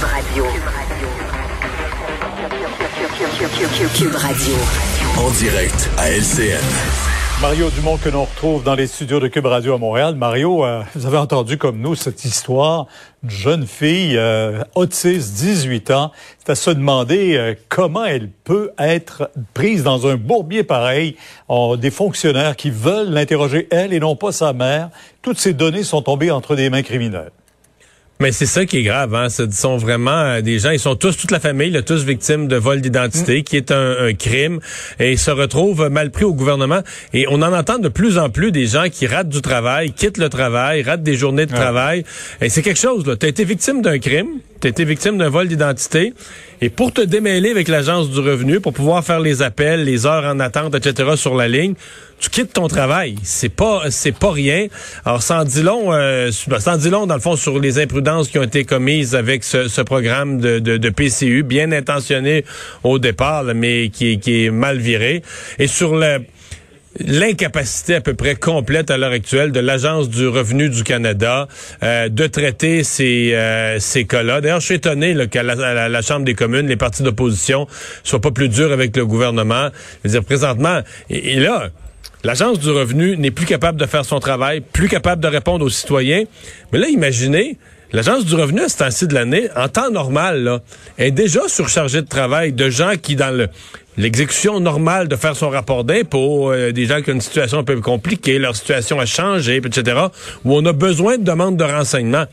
[0.00, 0.44] Cube Radio.
[3.94, 4.54] Cube Radio.
[5.18, 6.56] En direct à LCN.
[7.42, 10.14] Mario Dumont que l'on retrouve dans les studios de Cube Radio à Montréal.
[10.14, 12.86] Mario, euh, vous avez entendu comme nous cette histoire
[13.22, 16.12] d'une jeune fille euh, autiste, 18 ans.
[16.38, 21.16] C'est à se demander euh, comment elle peut être prise dans un bourbier pareil.
[21.50, 24.88] On, des fonctionnaires qui veulent l'interroger elle et non pas sa mère.
[25.20, 27.32] Toutes ces données sont tombées entre des mains criminelles.
[28.20, 29.30] Mais c'est ça qui est grave, hein.
[29.30, 32.48] Ce sont vraiment euh, des gens, ils sont tous, toute la famille, là, tous victimes
[32.48, 34.60] de vol d'identité, qui est un, un crime,
[34.98, 36.80] et ils se retrouvent mal pris au gouvernement.
[37.14, 40.18] Et on en entend de plus en plus des gens qui ratent du travail, quittent
[40.18, 42.04] le travail, ratent des journées de travail.
[42.42, 43.16] Et c'est quelque chose, là.
[43.16, 46.12] Tu as été victime d'un crime, tu as été victime d'un vol d'identité,
[46.60, 50.24] et pour te démêler avec l'agence du revenu, pour pouvoir faire les appels, les heures
[50.24, 51.10] en attente, etc.
[51.16, 51.74] sur la ligne,
[52.18, 53.16] tu quittes ton travail.
[53.22, 54.66] C'est pas, c'est pas rien.
[55.06, 58.38] Alors, sans dit long, euh, sans dit long, dans le fond, sur les imprudences qui
[58.38, 62.44] ont été commises avec ce, ce programme de, de, de, PCU, bien intentionné
[62.84, 65.22] au départ, mais qui, qui est mal viré.
[65.58, 66.18] Et sur le,
[66.98, 71.46] l'incapacité à peu près complète à l'heure actuelle de l'Agence du revenu du Canada
[71.82, 74.40] euh, de traiter ces, euh, ces cas-là.
[74.40, 77.66] D'ailleurs, je suis étonné qu'à la, Chambre des communes, les partis d'opposition
[78.02, 79.68] soient pas plus durs avec le gouvernement.
[80.02, 80.80] Je veux dire, présentement,
[81.10, 81.68] et là,
[82.24, 85.70] l'Agence du revenu n'est plus capable de faire son travail, plus capable de répondre aux
[85.70, 86.24] citoyens.
[86.72, 87.58] Mais là, imaginez,
[87.92, 90.60] L'Agence du revenu, à ce temps-ci de l'année, en temps normal, là,
[90.96, 93.48] est déjà surchargée de travail de gens qui, dans le,
[94.00, 97.64] l'exécution normale de faire son rapport d'impôt, euh, des gens qui ont une situation un
[97.64, 99.98] peu compliquée, leur situation a changé, etc.,
[100.44, 102.24] où on a besoin de demandes de renseignements.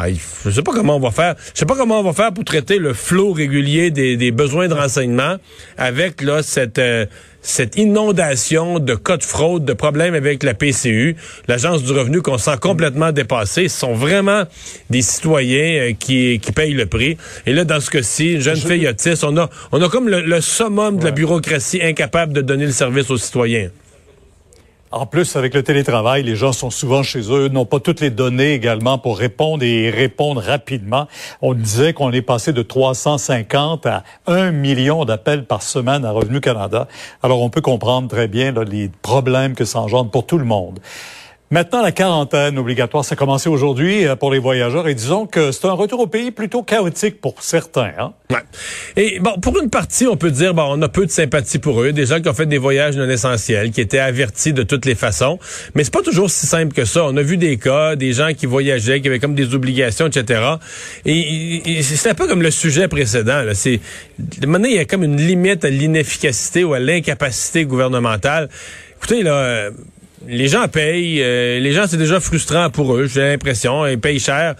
[0.00, 0.06] Ah,
[0.44, 1.34] je sais pas comment on va faire.
[1.52, 4.68] Je sais pas comment on va faire pour traiter le flot régulier des, des besoins
[4.68, 5.38] de renseignements
[5.76, 7.04] avec là cette euh,
[7.42, 11.16] cette inondation de cas de fraude, de problèmes avec la PCU,
[11.48, 13.66] l'agence du revenu qu'on sent complètement dépassée.
[13.66, 14.44] Ce sont vraiment
[14.88, 17.16] des citoyens euh, qui, qui payent le prix.
[17.46, 20.20] Et là, dans ce cas-ci, une jeune fille autiste, on a, on a comme le,
[20.20, 23.70] le summum de la bureaucratie incapable de donner le service aux citoyens.
[24.90, 28.10] En plus, avec le télétravail, les gens sont souvent chez eux, n'ont pas toutes les
[28.10, 31.08] données également pour répondre et répondre rapidement.
[31.42, 36.40] On disait qu'on est passé de 350 à 1 million d'appels par semaine à Revenu
[36.40, 36.88] Canada.
[37.22, 40.80] Alors, on peut comprendre très bien les problèmes que ça engendre pour tout le monde.
[41.50, 45.50] Maintenant, la quarantaine obligatoire, ça a commencé aujourd'hui euh, pour les voyageurs et disons que
[45.50, 47.92] c'est un retour au pays plutôt chaotique pour certains.
[47.98, 48.12] Hein?
[48.30, 48.42] Ouais.
[48.96, 51.80] Et bon, pour une partie, on peut dire, bon, on a peu de sympathie pour
[51.80, 54.84] eux, des gens qui ont fait des voyages non essentiels, qui étaient avertis de toutes
[54.84, 55.38] les façons,
[55.74, 57.04] mais c'est pas toujours si simple que ça.
[57.06, 60.42] On a vu des cas, des gens qui voyageaient, qui avaient comme des obligations, etc.
[61.06, 63.42] Et, et c'est un peu comme le sujet précédent.
[63.42, 63.54] Là.
[63.54, 63.80] C'est,
[64.46, 68.50] maintenant, il y a comme une limite à l'inefficacité ou à l'incapacité gouvernementale.
[68.98, 69.70] Écoutez, là.
[70.26, 74.18] Les gens payent, euh, les gens c'est déjà frustrant pour eux, j'ai l'impression, ils payent
[74.18, 74.56] cher,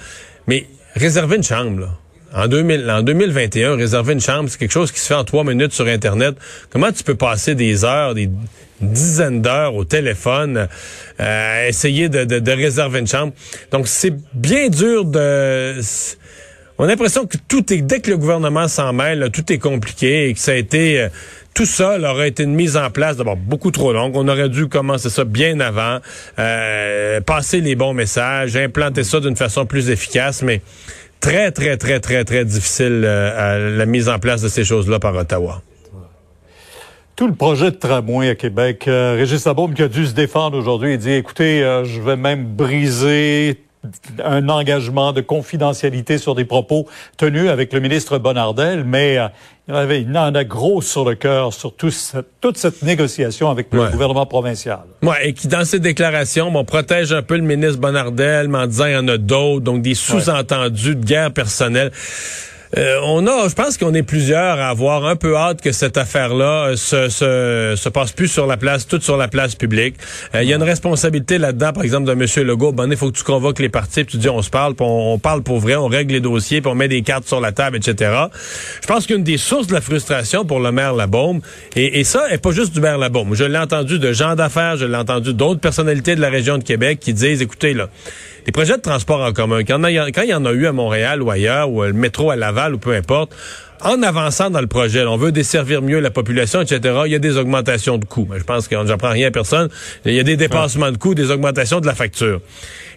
[0.47, 1.89] mais réserver une chambre, là.
[2.35, 5.45] En, 2000, en 2021, réserver une chambre, c'est quelque chose qui se fait en trois
[5.45, 6.37] minutes sur Internet.
[6.69, 8.29] Comment tu peux passer des heures, des
[8.83, 10.69] dizaines d'heures au téléphone,
[11.21, 13.33] euh, essayer de, de, réserver une chambre?
[13.73, 15.81] Donc, c'est bien dur de...
[16.77, 17.81] On a l'impression que tout est...
[17.81, 21.01] Dès que le gouvernement s'en mêle, tout est compliqué et que ça a été...
[21.01, 21.09] Euh,
[21.59, 24.15] tout ça aurait été une mise en place d'abord beaucoup trop longue.
[24.15, 25.99] On aurait dû commencer ça bien avant,
[26.39, 30.63] euh, passer les bons messages, implanter ça d'une façon plus efficace, mais
[31.19, 35.17] très, très, très, très, très difficile euh, la mise en place de ces choses-là par
[35.17, 35.61] Ottawa.
[37.17, 40.57] Tout le projet de tramway à Québec, euh, Régis Labaume qui a dû se défendre
[40.57, 43.59] aujourd'hui et dit, écoutez, je vais même briser
[44.25, 49.29] un engagement de confidentialité sur des propos tenus avec le ministre Bonnardel, mais euh,
[49.69, 51.91] il, avait, il en a gros sur le cœur sur tout
[52.41, 53.91] toute cette négociation avec le Ouais.
[53.91, 54.81] gouvernement provincial.
[55.03, 58.67] Ouais, et qui, dans ses déclarations, bon, protège un peu le ministre Bonnardel, mais en
[58.67, 61.93] disant il y en a d'autres, donc des sous-entendus de guerre personnelle.
[62.77, 65.97] Euh, on a, je pense qu'on est plusieurs à avoir un peu hâte que cette
[65.97, 69.97] affaire-là euh, se, se, se, passe plus sur la place, toute sur la place publique.
[70.35, 72.47] Euh, il y a une responsabilité là-dedans, par exemple, de M.
[72.47, 72.73] Legault.
[72.73, 75.15] Ben, il faut que tu convoques les partis, tu dis on se parle, puis on,
[75.15, 77.53] on, parle pour vrai, on règle les dossiers, puis on met des cartes sur la
[77.53, 78.13] table, etc.
[78.83, 81.41] Je pense qu'une des sources de la frustration pour le maire Labaume,
[81.75, 83.35] et, et ça est pas juste du maire Labaume.
[83.35, 86.65] Je l'ai entendu de gens d'affaires, je l'ai entendu d'autres personnalités de la région de
[86.65, 87.89] Québec qui disent, écoutez, là,
[88.47, 90.67] les projets de transport en commun, quand il, y, quand il y en a eu
[90.67, 93.33] à Montréal ou ailleurs, ou le métro à Laval ou peu importe,
[93.81, 97.21] en avançant dans le projet, on veut desservir mieux la population, etc., il y a
[97.21, 98.27] des augmentations de coûts.
[98.29, 99.69] Mais je pense qu'on n'apprend rien à personne.
[100.05, 102.41] Il y a des dépassements de coûts, des augmentations de la facture.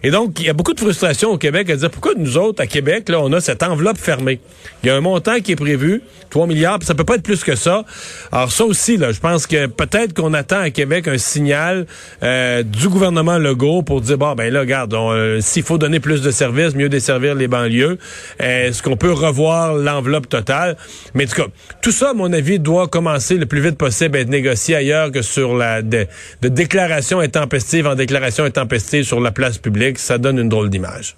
[0.04, 2.60] Et donc, il y a beaucoup de frustration au Québec à dire pourquoi nous autres,
[2.60, 4.40] à Québec, là, on a cette enveloppe fermée?
[4.82, 7.22] Il y a un montant qui est prévu, 3 milliards, puis ça peut pas être
[7.22, 7.84] plus que ça.
[8.32, 11.86] Alors ça aussi, là, je pense que peut-être qu'on attend à Québec un signal
[12.22, 16.20] euh, du gouvernement Legault pour dire, bon, ben là, regarde, euh, s'il faut donner plus
[16.20, 17.98] de services, mieux desservir les banlieues,
[18.40, 20.76] est-ce qu'on peut revoir l'enveloppe totale?
[21.14, 21.48] Mais en tout cas,
[21.80, 25.12] tout ça, à mon avis, doit commencer le plus vite possible à être négocié ailleurs
[25.12, 26.06] que sur la de,
[26.40, 31.16] de déclaration intempestive en déclaration intempestive sur la place publique ça donne une drôle d'image.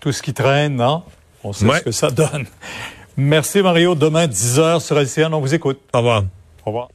[0.00, 1.02] Tout ce qui traîne, non?
[1.44, 2.46] On sait ce que ça donne.
[3.16, 3.94] Merci Mario.
[3.94, 5.80] Demain, 10h sur LCN, on vous écoute.
[5.92, 6.24] Au revoir.
[6.64, 6.88] Au revoir.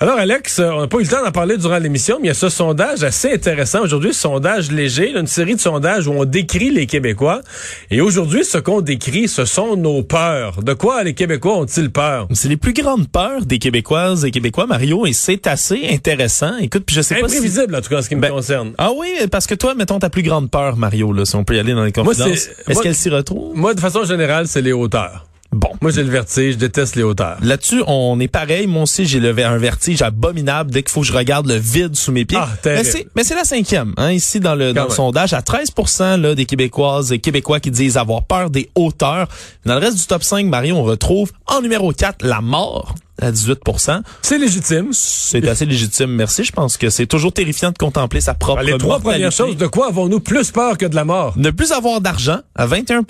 [0.00, 2.30] Alors, Alex, on n'a pas eu le temps d'en parler durant l'émission, mais il y
[2.30, 6.24] a ce sondage assez intéressant aujourd'hui, ce sondage léger, une série de sondages où on
[6.24, 7.40] décrit les Québécois.
[7.90, 10.62] Et aujourd'hui, ce qu'on décrit, ce sont nos peurs.
[10.62, 12.28] De quoi les Québécois ont-ils peur?
[12.32, 16.56] C'est les plus grandes peurs des Québécoises et Québécois, Mario, et c'est assez intéressant.
[16.58, 17.38] Écoute, puis je sais pas si...
[17.38, 18.74] en tout cas, en ce qui me ben, concerne.
[18.78, 21.56] Ah oui, parce que toi, mettons ta plus grande peur, Mario, là, si on peut
[21.56, 22.50] y aller dans les confidences.
[22.68, 23.56] Est-ce qu'elle s'y retrouve?
[23.56, 25.27] Moi, de façon générale, c'est les hauteurs.
[25.52, 25.70] Bon.
[25.80, 27.38] Moi, j'ai le vertige, je déteste les hauteurs.
[27.42, 28.66] Là-dessus, on est pareil.
[28.66, 31.96] Moi aussi, j'ai levé un vertige abominable dès qu'il faut que je regarde le vide
[31.96, 32.38] sous mes pieds.
[32.40, 32.48] Ah,
[33.14, 35.32] mais c'est la cinquième, hein, ici dans le, dans le sondage.
[35.32, 39.28] À 13% là, des Québécoises et Québécois qui disent avoir peur des hauteurs.
[39.64, 43.32] Dans le reste du top 5, Marie, on retrouve en numéro 4 la mort à
[43.32, 44.88] 18% C'est légitime.
[44.92, 46.44] C'est assez légitime, merci.
[46.44, 49.66] Je pense que c'est toujours terrifiant de contempler sa propre Les trois premières choses, de
[49.66, 51.34] quoi avons-nous plus peur que de la mort?
[51.36, 53.02] Ne plus avoir d'argent à 21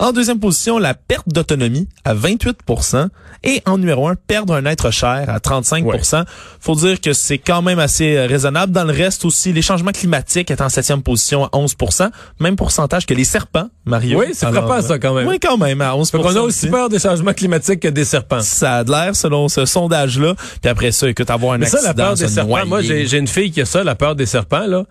[0.00, 3.08] en deuxième position, la perte d'autonomie à 28%
[3.44, 6.24] et en numéro un, perdre un être cher à 35%
[6.58, 8.72] Faut dire que c'est quand même assez euh, raisonnable.
[8.72, 12.10] Dans le reste aussi, les changements climatiques est en septième position à 11%
[12.40, 14.20] même pourcentage que les serpents, Mario.
[14.20, 15.28] Oui, c'est frappant ça quand même.
[15.28, 18.40] Oui, quand même, à 11 On a aussi peur des changements climatiques que des serpents.
[18.40, 20.34] Ça a l'air selon ce sondage-là.
[20.62, 22.66] Puis après ça, écoute, avoir un Mais accident, ça, la peur des serpents.
[22.66, 24.84] Moi, j'ai une fille qui a ça, la peur des serpents, là.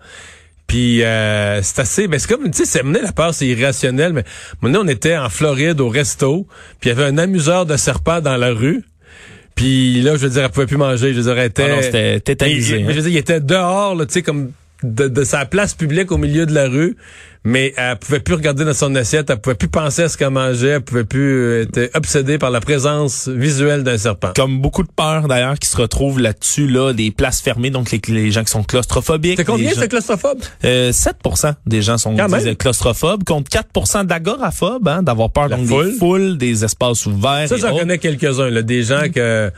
[0.70, 4.12] Puis euh, c'est assez, ben c'est comme, tu sais, c'est la peur, c'est irrationnel.
[4.12, 4.22] Mais
[4.62, 6.46] maintenant, on était en Floride au resto,
[6.78, 8.84] puis il y avait un amuseur de serpents dans la rue.
[9.56, 11.12] Puis là, je veux dire, elle pouvait plus manger.
[11.12, 12.84] Je veux dire, elle était, ah c'était tétanisé.
[12.84, 14.52] Mais je veux dire, il était dehors, tu sais, comme
[14.82, 16.96] de, de, sa place publique au milieu de la rue,
[17.44, 20.30] mais elle pouvait plus regarder dans son assiette, elle pouvait plus penser à ce qu'elle
[20.30, 24.32] mangeait, elle pouvait plus être euh, obsédée par la présence visuelle d'un serpent.
[24.36, 28.00] Comme beaucoup de peurs d'ailleurs qui se retrouvent là-dessus, là, des places fermées, donc les,
[28.08, 29.38] les gens qui sont claustrophobiques.
[29.38, 30.40] C'est combien c'est claustrophobe?
[30.64, 32.16] Euh, 7% des gens sont
[32.58, 37.48] claustrophobes, contre 4% d'agoraphobes, hein, d'avoir peur donc des foules, des espaces ouverts.
[37.48, 39.50] Ça, j'en connais quelques-uns, là, des gens que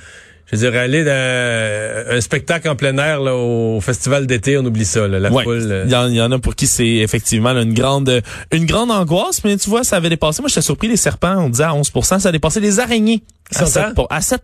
[0.52, 4.64] je veux dire, aller dans un spectacle en plein air là, au festival d'été, on
[4.64, 5.58] oublie ça, là, la foule.
[5.62, 5.84] Euh.
[5.86, 8.22] Il y, en, a pour qui c'est effectivement une grande
[8.52, 10.42] une grande angoisse, mais tu vois, ça avait dépassé.
[10.42, 13.22] Moi, j'étais surpris, les serpents, on disait à 11% ça a dépassé les araignées
[13.54, 14.20] à 7, à?
[14.20, 14.42] 7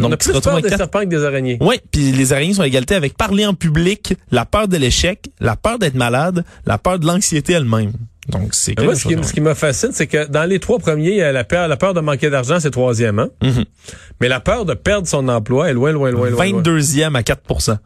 [0.00, 1.58] donc, on a plus peur des serpents que des araignées.
[1.60, 5.30] Oui, puis les araignées sont à égalité avec parler en public, la peur de l'échec,
[5.40, 7.92] la peur d'être malade, la peur de l'anxiété elle-même.
[8.28, 11.32] Donc, c'est Moi, ce qui, ce qui me fascine, c'est que dans les trois premiers,
[11.32, 13.30] la peur, la peur de manquer d'argent, c'est troisième, hein?
[13.42, 13.64] Mm-hmm.
[14.20, 16.44] Mais la peur de perdre son emploi est loin, loin, loin, loin.
[16.44, 17.78] 22e à 4%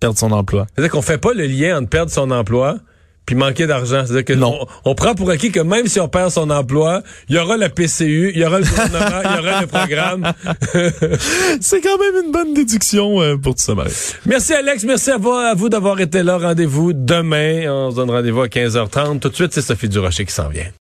[0.00, 0.66] perdre son emploi.
[0.74, 2.78] C'est-à-dire qu'on fait pas le lien entre perdre son emploi
[3.26, 4.04] puis manquer d'argent.
[4.04, 4.66] C'est-à-dire que non.
[4.84, 7.68] On, prend pour acquis que même si on perd son emploi, il y aura la
[7.68, 10.32] PCU, il y aura le gouvernement, il y aura le programme.
[11.60, 13.92] C'est quand même une bonne déduction euh, pour tout ça, Marie.
[14.26, 16.38] Merci Alex, merci à vous, à vous d'avoir été là.
[16.38, 17.70] Rendez-vous demain.
[17.70, 19.20] On se donne rendez-vous à 15h30.
[19.20, 20.70] Tout de suite, c'est Sophie Durocher qui s'en vient.